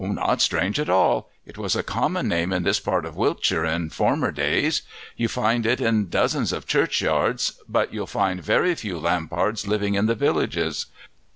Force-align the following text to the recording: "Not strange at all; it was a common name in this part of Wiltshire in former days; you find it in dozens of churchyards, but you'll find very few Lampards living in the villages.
"Not 0.03 0.41
strange 0.41 0.79
at 0.79 0.89
all; 0.89 1.29
it 1.45 1.59
was 1.59 1.75
a 1.75 1.83
common 1.83 2.27
name 2.27 2.51
in 2.51 2.63
this 2.63 2.79
part 2.79 3.05
of 3.05 3.15
Wiltshire 3.15 3.63
in 3.65 3.91
former 3.91 4.31
days; 4.31 4.81
you 5.15 5.27
find 5.27 5.63
it 5.63 5.79
in 5.79 6.09
dozens 6.09 6.51
of 6.51 6.65
churchyards, 6.65 7.59
but 7.69 7.93
you'll 7.93 8.07
find 8.07 8.41
very 8.41 8.73
few 8.73 8.97
Lampards 8.97 9.67
living 9.67 9.93
in 9.93 10.07
the 10.07 10.15
villages. 10.15 10.87